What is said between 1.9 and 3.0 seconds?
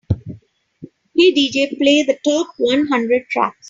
the top one